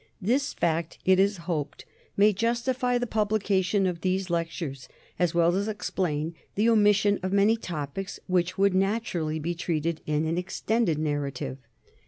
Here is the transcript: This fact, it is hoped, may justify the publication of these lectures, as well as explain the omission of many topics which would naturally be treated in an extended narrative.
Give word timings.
This 0.19 0.55
fact, 0.55 0.97
it 1.05 1.19
is 1.19 1.37
hoped, 1.45 1.85
may 2.17 2.33
justify 2.33 2.97
the 2.97 3.05
publication 3.05 3.85
of 3.85 4.01
these 4.01 4.31
lectures, 4.31 4.89
as 5.19 5.35
well 5.35 5.55
as 5.55 5.67
explain 5.67 6.33
the 6.55 6.69
omission 6.69 7.19
of 7.21 7.31
many 7.31 7.55
topics 7.55 8.19
which 8.25 8.57
would 8.57 8.73
naturally 8.73 9.37
be 9.37 9.53
treated 9.53 10.01
in 10.07 10.25
an 10.25 10.39
extended 10.39 10.97
narrative. 10.97 11.59